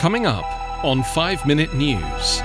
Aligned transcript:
Coming 0.00 0.24
up 0.24 0.46
on 0.82 1.02
5 1.02 1.44
Minute 1.44 1.74
News. 1.74 2.40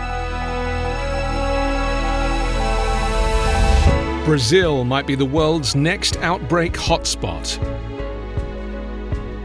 Brazil 4.26 4.84
might 4.84 5.08
be 5.08 5.16
the 5.16 5.24
world's 5.24 5.74
next 5.74 6.18
outbreak 6.18 6.74
hotspot. 6.74 7.56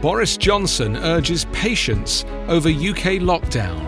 Boris 0.01 0.35
Johnson 0.35 0.97
urges 0.97 1.45
patience 1.53 2.25
over 2.49 2.67
UK 2.67 3.21
lockdown. 3.23 3.79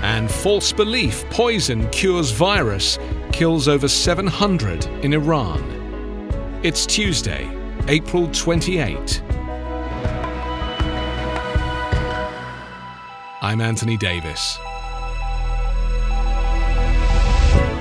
And 0.00 0.30
false 0.30 0.72
belief 0.72 1.28
poison 1.30 1.90
cures 1.90 2.30
virus 2.30 3.00
kills 3.32 3.66
over 3.66 3.88
700 3.88 4.84
in 5.04 5.14
Iran. 5.14 6.60
It's 6.62 6.86
Tuesday, 6.86 7.50
April 7.88 8.30
28. 8.30 9.20
I'm 13.48 13.62
Anthony 13.62 13.96
Davis. 13.96 14.58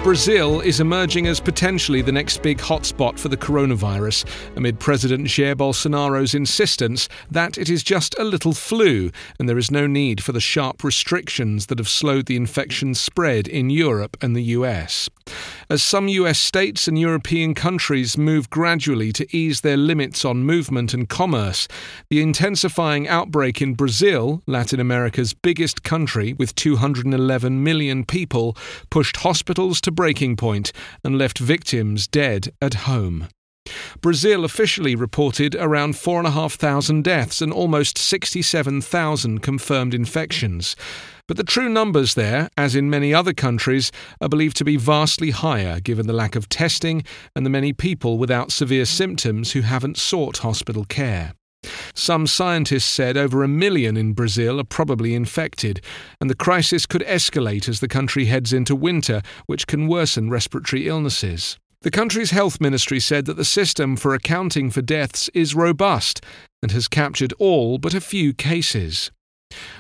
Brazil 0.04 0.62
is 0.62 0.80
emerging 0.80 1.28
as 1.28 1.40
potentially 1.40 2.02
the 2.02 2.12
next 2.12 2.42
big 2.42 2.60
hotspot 2.60 3.20
for 3.20 3.28
the 3.28 3.36
coronavirus 3.36 4.26
amid 4.56 4.80
President 4.80 5.28
Jair 5.28 5.56
Bolsonaro's 5.56 6.34
insistence 6.34 7.10
that 7.30 7.58
it 7.58 7.70
is 7.70 7.84
just 7.84 8.18
a 8.18 8.24
little 8.24 8.54
flu 8.54 9.12
and 9.38 9.50
there 9.50 9.58
is 9.58 9.70
no 9.70 9.86
need 9.86 10.24
for 10.24 10.32
the 10.32 10.40
sharp 10.40 10.84
restrictions 10.84 11.66
that 11.66 11.78
have 11.78 11.90
slowed 11.90 12.28
the 12.28 12.38
infection's 12.38 13.02
spread 13.02 13.48
in 13.48 13.70
Europe 13.70 14.16
and 14.22 14.36
the 14.36 14.44
US. 14.44 15.10
As 15.70 15.84
some 15.84 16.08
US 16.08 16.40
states 16.40 16.88
and 16.88 16.98
European 16.98 17.54
countries 17.54 18.18
move 18.18 18.50
gradually 18.50 19.12
to 19.12 19.28
ease 19.36 19.60
their 19.62 19.76
limits 19.76 20.24
on 20.24 20.44
movement 20.46 20.94
and 20.94 21.10
commerce, 21.10 21.68
the 22.10 22.22
intensifying 22.22 23.08
outbreak 23.08 23.62
in 23.62 23.74
Brazil, 23.74 24.42
Latin 24.48 24.80
America's 24.80 25.34
biggest 25.34 25.84
country 25.84 26.32
with 26.34 26.56
211 26.56 27.62
million 27.62 28.06
people, 28.06 28.56
pushed 28.90 29.18
hospitals 29.18 29.82
to 29.88 29.92
breaking 29.94 30.36
point 30.36 30.74
and 31.02 31.18
left 31.18 31.40
victims 31.40 32.10
dead 32.10 32.50
at 32.62 32.74
home. 32.74 33.30
Brazil 34.02 34.44
officially 34.44 34.96
reported 34.96 35.56
around 35.56 35.96
4,500 35.96 37.02
deaths 37.04 37.42
and 37.42 37.54
almost 37.54 37.98
67,000 37.98 39.40
confirmed 39.40 39.94
infections. 39.94 40.76
But 41.26 41.38
the 41.38 41.46
true 41.46 41.70
numbers 41.70 42.16
there, 42.16 42.50
as 42.58 42.76
in 42.76 42.90
many 42.90 43.14
other 43.14 43.34
countries, 43.34 43.94
are 44.20 44.28
believed 44.28 44.58
to 44.58 44.66
be 44.66 44.76
vastly 44.76 45.32
higher 45.32 45.80
given 45.80 46.06
the 46.06 46.12
lack 46.12 46.36
of 46.36 46.50
testing 46.50 47.06
and 47.34 47.46
the 47.46 47.50
many 47.50 47.72
people 47.72 48.18
without 48.18 48.52
severe 48.52 48.86
symptoms 48.86 49.54
who 49.54 49.62
haven't 49.62 49.98
sought 49.98 50.40
hospital 50.40 50.84
care. 50.84 51.32
Some 51.94 52.28
scientists 52.28 52.86
said 52.86 53.18
over 53.18 53.44
a 53.44 53.48
million 53.48 53.98
in 53.98 54.14
Brazil 54.14 54.60
are 54.60 54.64
probably 54.64 55.14
infected, 55.14 55.82
and 56.22 56.30
the 56.30 56.36
crisis 56.36 56.86
could 56.86 57.04
escalate 57.04 57.68
as 57.68 57.80
the 57.80 57.88
country 57.88 58.26
heads 58.26 58.54
into 58.54 58.76
winter, 58.76 59.22
which 59.46 59.68
can 59.68 59.88
worsen 59.88 60.30
respiratory 60.30 60.88
illnesses. 60.88 61.58
The 61.82 61.92
country's 61.92 62.32
health 62.32 62.60
ministry 62.60 63.00
said 63.00 63.26
that 63.26 63.38
the 63.38 63.46
system 63.46 63.96
for 63.96 64.14
accounting 64.14 64.72
for 64.72 64.82
deaths 64.82 65.30
is 65.34 65.54
robust 65.54 66.24
and 66.62 66.72
has 66.72 66.88
captured 66.88 67.34
all 67.38 67.78
but 67.78 67.94
a 67.94 68.02
few 68.02 68.34
cases. 68.34 69.12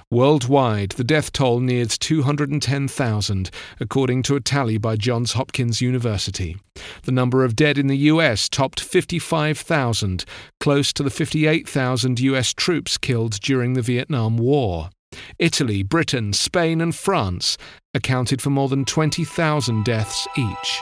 Worldwide, 0.09 0.91
the 0.91 1.03
death 1.03 1.33
toll 1.33 1.59
neared 1.59 1.89
210,000, 1.89 3.51
according 3.79 4.23
to 4.23 4.35
a 4.35 4.39
tally 4.39 4.77
by 4.77 4.95
Johns 4.95 5.33
Hopkins 5.33 5.81
University. 5.81 6.55
The 7.03 7.11
number 7.11 7.43
of 7.43 7.55
dead 7.55 7.77
in 7.77 7.87
the 7.87 7.97
US 7.97 8.47
topped 8.47 8.79
55,000, 8.79 10.23
close 10.61 10.93
to 10.93 11.03
the 11.03 11.09
58,000 11.09 12.19
US 12.21 12.53
troops 12.53 12.97
killed 12.97 13.39
during 13.41 13.73
the 13.73 13.81
Vietnam 13.81 14.37
War. 14.37 14.89
Italy, 15.39 15.83
Britain, 15.83 16.31
Spain, 16.31 16.79
and 16.79 16.95
France 16.95 17.57
accounted 17.93 18.41
for 18.41 18.49
more 18.49 18.69
than 18.69 18.85
20,000 18.85 19.83
deaths 19.83 20.27
each. 20.37 20.81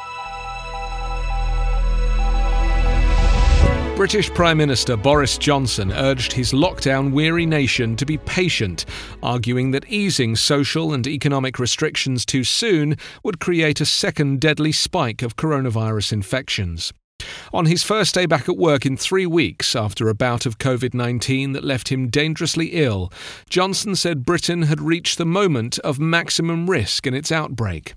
British 3.96 4.30
Prime 4.30 4.58
Minister 4.58 4.98
Boris 4.98 5.38
Johnson 5.38 5.90
urged 5.94 6.34
his 6.34 6.52
lockdown 6.52 7.14
weary 7.14 7.46
nation 7.46 7.96
to 7.96 8.06
be 8.06 8.18
patient, 8.18 8.84
arguing 9.24 9.72
that 9.72 9.88
easing 9.88 10.36
social 10.36 10.94
and 10.94 11.08
economic 11.08 11.60
restrictions 11.60 12.26
too 12.26 12.44
soon 12.44 12.98
would 13.24 13.40
create 13.40 13.80
a 13.80 13.86
second 13.86 14.42
deadly 14.42 14.74
spike 14.74 15.22
of 15.22 15.38
coronavirus 15.38 16.12
infections. 16.12 16.92
On 17.54 17.68
his 17.68 17.84
first 17.84 18.14
day 18.14 18.26
back 18.26 18.50
at 18.50 18.58
work 18.58 18.86
in 18.86 18.98
three 18.98 19.26
weeks 19.26 19.78
after 19.78 20.10
a 20.10 20.14
bout 20.14 20.46
of 20.46 20.58
COVID 20.58 20.94
19 20.94 21.54
that 21.54 21.64
left 21.64 21.88
him 21.88 22.10
dangerously 22.10 22.72
ill, 22.74 23.14
Johnson 23.50 23.96
said 23.96 24.26
Britain 24.26 24.64
had 24.64 24.82
reached 24.82 25.18
the 25.18 25.26
moment 25.26 25.80
of 25.80 26.00
maximum 26.00 26.70
risk 26.70 27.08
in 27.08 27.14
its 27.14 27.32
outbreak. 27.32 27.94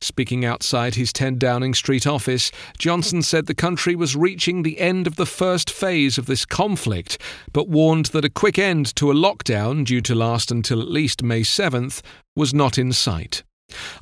Speaking 0.00 0.44
outside 0.44 0.94
his 0.94 1.12
10 1.12 1.38
Downing 1.38 1.74
Street 1.74 2.06
office, 2.06 2.50
Johnson 2.78 3.22
said 3.22 3.46
the 3.46 3.54
country 3.54 3.94
was 3.94 4.16
reaching 4.16 4.62
the 4.62 4.78
end 4.78 5.06
of 5.06 5.16
the 5.16 5.26
first 5.26 5.70
phase 5.70 6.18
of 6.18 6.26
this 6.26 6.44
conflict, 6.44 7.18
but 7.52 7.68
warned 7.68 8.06
that 8.06 8.24
a 8.24 8.30
quick 8.30 8.58
end 8.58 8.94
to 8.96 9.10
a 9.10 9.14
lockdown, 9.14 9.84
due 9.84 10.00
to 10.00 10.14
last 10.14 10.50
until 10.50 10.80
at 10.80 10.90
least 10.90 11.22
May 11.22 11.42
7th, 11.42 12.02
was 12.34 12.54
not 12.54 12.78
in 12.78 12.92
sight. 12.92 13.42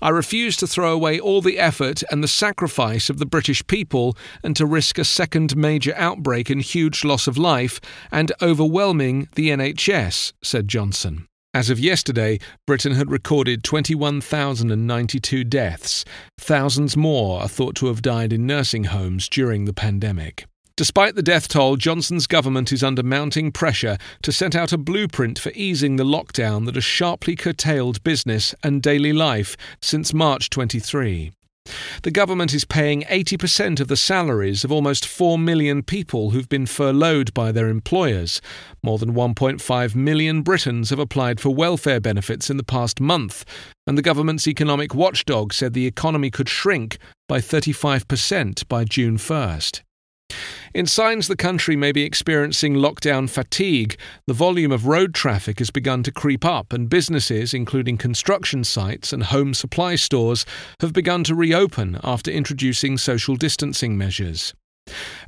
I 0.01 0.09
refuse 0.09 0.57
to 0.59 0.67
throw 0.67 0.93
away 0.93 1.21
all 1.21 1.41
the 1.43 1.59
effort 1.59 2.03
and 2.11 2.23
the 2.23 2.29
sacrifice 2.29 3.11
of 3.11 3.19
the 3.19 3.27
British 3.27 3.67
people 3.67 4.17
and 4.43 4.57
to 4.57 4.67
risk 4.67 4.99
a 4.99 5.05
second 5.05 5.57
major 5.57 5.95
outbreak 5.97 6.51
and 6.51 6.63
huge 6.63 7.05
loss 7.05 7.27
of 7.27 7.37
life 7.37 7.81
and 8.11 8.33
overwhelming 8.41 9.29
the 9.35 9.51
NHS, 9.51 10.33
said 10.43 10.69
Johnson. 10.69 11.27
As 11.59 11.71
of 11.71 11.81
yesterday, 11.81 12.39
Britain 12.69 12.93
had 12.93 13.11
recorded 13.11 13.65
21,092 13.65 15.43
deaths. 15.43 16.05
Thousands 16.39 16.97
more 16.97 17.41
are 17.41 17.49
thought 17.49 17.75
to 17.79 17.87
have 17.87 18.01
died 18.01 18.33
in 18.33 18.47
nursing 18.47 18.85
homes 18.85 19.29
during 19.29 19.65
the 19.65 19.73
pandemic. 19.73 20.47
Despite 20.77 21.17
the 21.17 21.21
death 21.21 21.49
toll, 21.49 21.75
Johnson's 21.75 22.29
government 22.29 22.71
is 22.71 22.85
under 22.85 23.03
mounting 23.03 23.51
pressure 23.51 23.99
to 24.23 24.31
set 24.31 24.55
out 24.55 24.73
a 24.73 24.79
blueprint 24.79 25.41
for 25.41 25.51
easing 25.57 25.97
the 25.97 26.05
lockdown 26.05 26.65
that 26.67 26.77
has 26.77 26.85
sharply 26.85 27.35
curtailed 27.35 28.05
business 28.05 28.55
and 28.63 28.81
daily 28.81 29.13
life 29.13 29.57
since 29.83 30.15
March 30.15 30.51
23. 30.51 31.33
The 32.03 32.11
government 32.11 32.55
is 32.55 32.65
paying 32.65 33.03
80% 33.03 33.81
of 33.81 33.89
the 33.89 33.97
salaries 33.97 34.65
of 34.65 34.73
almost 34.73 35.07
4 35.07 35.39
million 35.39 35.83
people 35.83 36.31
who've 36.31 36.49
been 36.49 36.67
furloughed 36.67 37.35
by 37.35 37.53
their 37.53 37.69
employers. 37.69 38.41
More 38.83 38.99
than 38.99 39.15
1.5 39.15 39.95
million 39.95 40.43
Britons 40.43 40.91
have 40.91 40.99
applied 40.99 41.41
for 41.41 41.55
welfare 41.55 42.01
benefits 42.01 42.51
in 42.51 42.57
the 42.57 42.63
past 42.63 43.01
month, 43.01 43.45
and 43.87 43.97
the 43.97 44.03
government's 44.03 44.47
economic 44.47 44.95
watchdog 44.95 45.53
said 45.53 45.73
the 45.73 45.87
economy 45.87 46.31
could 46.31 46.49
shrink 46.49 46.99
by 47.29 47.39
35% 47.39 48.69
by 48.69 48.85
June 48.85 49.17
1st. 49.17 49.83
In 50.75 50.87
signs 50.87 51.29
the 51.29 51.37
country 51.37 51.77
may 51.77 51.93
be 51.93 52.03
experiencing 52.03 52.75
lockdown 52.75 53.29
fatigue, 53.29 53.99
the 54.27 54.35
volume 54.35 54.71
of 54.71 54.87
road 54.87 55.15
traffic 55.15 55.59
has 55.61 55.71
begun 55.71 56.03
to 56.03 56.13
creep 56.13 56.45
up, 56.45 56.73
and 56.73 56.91
businesses, 56.91 57.55
including 57.55 57.97
construction 57.97 58.65
sites 58.65 59.13
and 59.13 59.25
home 59.25 59.55
supply 59.55 59.97
stores, 59.97 60.45
have 60.81 60.93
begun 60.93 61.25
to 61.25 61.35
reopen 61.35 61.99
after 62.05 62.31
introducing 62.31 62.99
social 62.99 63.37
distancing 63.37 63.97
measures. 63.97 64.55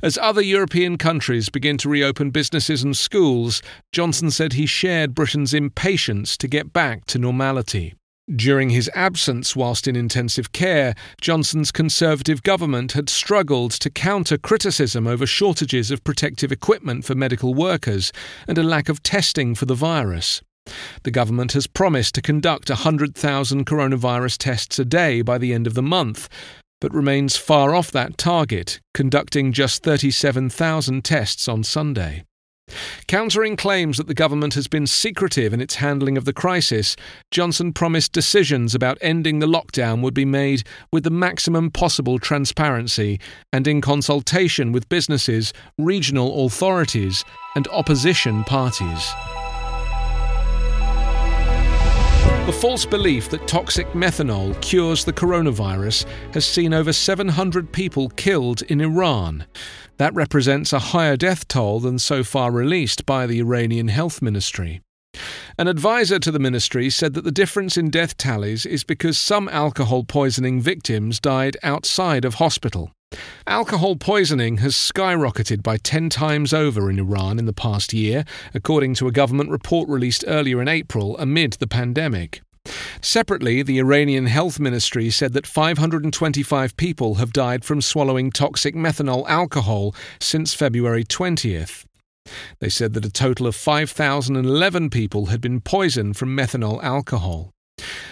As 0.01 0.17
other 0.17 0.41
European 0.41 0.97
countries 0.97 1.49
begin 1.49 1.77
to 1.79 1.89
reopen 1.89 2.31
businesses 2.31 2.83
and 2.83 2.95
schools, 2.97 3.61
Johnson 3.91 4.31
said 4.31 4.53
he 4.53 4.65
shared 4.65 5.15
Britain's 5.15 5.53
impatience 5.53 6.37
to 6.37 6.47
get 6.47 6.73
back 6.73 7.05
to 7.05 7.19
normality. 7.19 7.93
During 8.35 8.69
his 8.69 8.89
absence 8.93 9.57
whilst 9.57 9.87
in 9.87 9.95
intensive 9.97 10.53
care, 10.53 10.95
Johnson's 11.19 11.71
Conservative 11.71 12.43
government 12.43 12.93
had 12.93 13.09
struggled 13.09 13.71
to 13.71 13.89
counter 13.89 14.37
criticism 14.37 15.05
over 15.05 15.25
shortages 15.25 15.91
of 15.91 16.03
protective 16.03 16.51
equipment 16.51 17.03
for 17.03 17.13
medical 17.13 17.53
workers 17.53 18.13
and 18.47 18.57
a 18.57 18.63
lack 18.63 18.87
of 18.87 19.03
testing 19.03 19.53
for 19.53 19.65
the 19.65 19.75
virus. 19.75 20.41
The 21.03 21.11
government 21.11 21.51
has 21.53 21.67
promised 21.67 22.15
to 22.15 22.21
conduct 22.21 22.69
100,000 22.69 23.65
coronavirus 23.65 24.37
tests 24.37 24.79
a 24.79 24.85
day 24.85 25.21
by 25.21 25.37
the 25.37 25.53
end 25.53 25.67
of 25.67 25.73
the 25.73 25.81
month, 25.81 26.29
but 26.79 26.93
remains 26.93 27.35
far 27.35 27.75
off 27.75 27.91
that 27.91 28.17
target, 28.17 28.79
conducting 28.93 29.51
just 29.51 29.83
37,000 29.83 31.03
tests 31.03 31.49
on 31.49 31.63
Sunday. 31.63 32.23
Countering 33.07 33.55
claims 33.55 33.97
that 33.97 34.07
the 34.07 34.13
government 34.13 34.53
has 34.53 34.67
been 34.67 34.87
secretive 34.87 35.53
in 35.53 35.61
its 35.61 35.75
handling 35.75 36.17
of 36.17 36.25
the 36.25 36.33
crisis, 36.33 36.95
Johnson 37.31 37.73
promised 37.73 38.11
decisions 38.11 38.75
about 38.75 38.97
ending 39.01 39.39
the 39.39 39.47
lockdown 39.47 40.01
would 40.01 40.13
be 40.13 40.25
made 40.25 40.63
with 40.91 41.03
the 41.03 41.09
maximum 41.09 41.71
possible 41.71 42.19
transparency 42.19 43.19
and 43.51 43.67
in 43.67 43.81
consultation 43.81 44.71
with 44.71 44.89
businesses, 44.89 45.53
regional 45.77 46.45
authorities, 46.45 47.23
and 47.55 47.67
opposition 47.69 48.43
parties. 48.43 49.13
The 52.45 52.53
false 52.53 52.87
belief 52.87 53.29
that 53.29 53.47
toxic 53.47 53.87
methanol 53.93 54.59
cures 54.61 55.05
the 55.05 55.13
coronavirus 55.13 56.05
has 56.33 56.43
seen 56.43 56.73
over 56.73 56.91
700 56.91 57.71
people 57.71 58.09
killed 58.09 58.63
in 58.63 58.81
Iran. 58.81 59.45
That 59.97 60.13
represents 60.13 60.73
a 60.73 60.79
higher 60.79 61.15
death 61.15 61.47
toll 61.47 61.79
than 61.79 61.99
so 61.99 62.23
far 62.23 62.51
released 62.51 63.05
by 63.05 63.27
the 63.27 63.39
Iranian 63.39 63.87
Health 63.87 64.21
Ministry. 64.21 64.81
An 65.57 65.67
advisor 65.67 66.17
to 66.19 66.31
the 66.31 66.39
ministry 66.39 66.89
said 66.89 67.13
that 67.13 67.23
the 67.23 67.31
difference 67.31 67.77
in 67.77 67.89
death 67.89 68.17
tallies 68.17 68.65
is 68.65 68.83
because 68.83 69.17
some 69.17 69.49
alcohol 69.49 70.03
poisoning 70.03 70.61
victims 70.61 71.19
died 71.19 71.57
outside 71.61 72.25
of 72.25 72.35
hospital. 72.35 72.91
Alcohol 73.45 73.97
poisoning 73.97 74.57
has 74.57 74.73
skyrocketed 74.73 75.61
by 75.61 75.77
10 75.77 76.09
times 76.09 76.53
over 76.53 76.89
in 76.89 76.97
Iran 76.97 77.37
in 77.37 77.45
the 77.45 77.53
past 77.53 77.93
year, 77.93 78.23
according 78.53 78.95
to 78.95 79.07
a 79.07 79.11
government 79.11 79.49
report 79.49 79.89
released 79.89 80.23
earlier 80.27 80.61
in 80.61 80.67
April 80.67 81.17
amid 81.17 81.53
the 81.53 81.67
pandemic. 81.67 82.41
Separately, 83.03 83.63
the 83.63 83.79
Iranian 83.79 84.27
Health 84.27 84.59
Ministry 84.59 85.09
said 85.09 85.33
that 85.33 85.47
525 85.47 86.77
people 86.77 87.15
have 87.15 87.33
died 87.33 87.65
from 87.65 87.81
swallowing 87.81 88.29
toxic 88.31 88.75
methanol 88.75 89.27
alcohol 89.27 89.95
since 90.19 90.53
February 90.53 91.03
20th. 91.03 91.85
They 92.59 92.69
said 92.69 92.93
that 92.93 93.05
a 93.05 93.09
total 93.09 93.47
of 93.47 93.55
5,011 93.55 94.91
people 94.91 95.27
had 95.27 95.41
been 95.41 95.61
poisoned 95.61 96.15
from 96.15 96.37
methanol 96.37 96.81
alcohol. 96.83 97.51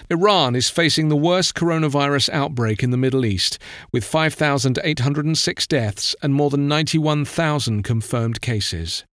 Iran 0.09 0.55
is 0.55 0.71
facing 0.71 1.09
the 1.09 1.15
worst 1.15 1.53
coronavirus 1.53 2.29
outbreak 2.29 2.81
in 2.81 2.89
the 2.89 2.97
Middle 2.97 3.25
East, 3.25 3.59
with 3.91 4.03
5,806 4.03 5.67
deaths 5.67 6.15
and 6.23 6.33
more 6.33 6.49
than 6.49 6.67
91,000 6.67 7.83
confirmed 7.83 8.41
cases. 8.41 9.05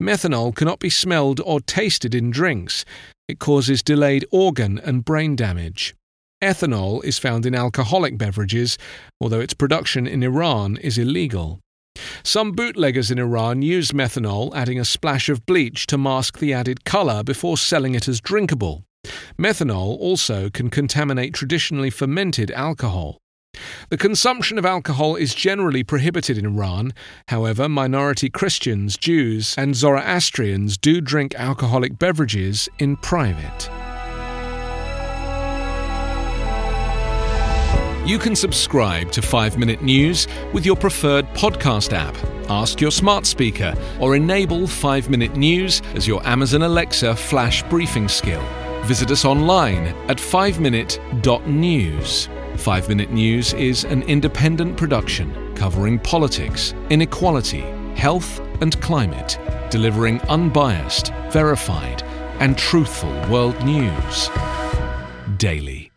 Methanol 0.00 0.54
cannot 0.54 0.78
be 0.78 0.90
smelled 0.90 1.40
or 1.40 1.60
tasted 1.60 2.14
in 2.14 2.30
drinks. 2.30 2.84
It 3.26 3.38
causes 3.38 3.82
delayed 3.82 4.24
organ 4.30 4.78
and 4.78 5.04
brain 5.04 5.34
damage. 5.34 5.94
Ethanol 6.40 7.02
is 7.02 7.18
found 7.18 7.44
in 7.44 7.54
alcoholic 7.54 8.16
beverages, 8.16 8.78
although 9.20 9.40
its 9.40 9.54
production 9.54 10.06
in 10.06 10.22
Iran 10.22 10.76
is 10.76 10.98
illegal. 10.98 11.58
Some 12.22 12.52
bootleggers 12.52 13.10
in 13.10 13.18
Iran 13.18 13.60
use 13.62 13.90
methanol, 13.90 14.54
adding 14.54 14.78
a 14.78 14.84
splash 14.84 15.28
of 15.28 15.44
bleach 15.46 15.86
to 15.88 15.98
mask 15.98 16.38
the 16.38 16.52
added 16.52 16.84
colour 16.84 17.24
before 17.24 17.58
selling 17.58 17.96
it 17.96 18.06
as 18.06 18.20
drinkable. 18.20 18.84
Methanol 19.36 19.98
also 19.98 20.48
can 20.48 20.70
contaminate 20.70 21.34
traditionally 21.34 21.90
fermented 21.90 22.52
alcohol. 22.52 23.18
The 23.90 23.96
consumption 23.96 24.58
of 24.58 24.66
alcohol 24.66 25.16
is 25.16 25.34
generally 25.34 25.82
prohibited 25.82 26.38
in 26.38 26.46
Iran. 26.46 26.92
However, 27.28 27.68
minority 27.68 28.30
Christians, 28.30 28.96
Jews, 28.96 29.54
and 29.56 29.74
Zoroastrians 29.74 30.76
do 30.76 31.00
drink 31.00 31.34
alcoholic 31.36 31.98
beverages 31.98 32.68
in 32.78 32.96
private. 32.96 33.70
You 38.08 38.18
can 38.18 38.34
subscribe 38.34 39.12
to 39.12 39.20
5 39.20 39.58
Minute 39.58 39.82
News 39.82 40.26
with 40.54 40.64
your 40.64 40.76
preferred 40.76 41.26
podcast 41.34 41.92
app. 41.92 42.16
Ask 42.48 42.80
your 42.80 42.90
smart 42.90 43.26
speaker 43.26 43.74
or 44.00 44.16
enable 44.16 44.66
5 44.66 45.10
Minute 45.10 45.36
News 45.36 45.82
as 45.94 46.08
your 46.08 46.26
Amazon 46.26 46.62
Alexa 46.62 47.14
flash 47.14 47.62
briefing 47.64 48.08
skill. 48.08 48.42
Visit 48.84 49.10
us 49.10 49.26
online 49.26 49.88
at 50.08 50.16
5minute.news. 50.16 52.28
5 52.58 52.88
Minute 52.88 53.12
News 53.12 53.54
is 53.54 53.84
an 53.84 54.02
independent 54.02 54.76
production 54.76 55.54
covering 55.54 55.96
politics, 56.00 56.74
inequality, 56.90 57.60
health, 57.94 58.40
and 58.60 58.78
climate, 58.80 59.38
delivering 59.70 60.20
unbiased, 60.22 61.12
verified, 61.30 62.02
and 62.40 62.58
truthful 62.58 63.12
world 63.30 63.64
news 63.64 64.28
daily. 65.36 65.92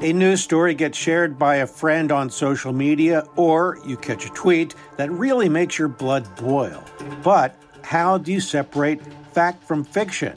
A 0.00 0.12
news 0.12 0.42
story 0.42 0.74
gets 0.74 0.98
shared 0.98 1.38
by 1.38 1.56
a 1.56 1.66
friend 1.66 2.10
on 2.10 2.30
social 2.30 2.72
media, 2.72 3.24
or 3.36 3.78
you 3.86 3.96
catch 3.96 4.26
a 4.26 4.30
tweet 4.30 4.74
that 4.96 5.10
really 5.10 5.48
makes 5.48 5.78
your 5.78 5.88
blood 5.88 6.26
boil. 6.36 6.84
But 7.22 7.56
how 7.82 8.18
do 8.18 8.32
you 8.32 8.40
separate 8.40 9.00
fact 9.32 9.62
from 9.62 9.84
fiction? 9.84 10.36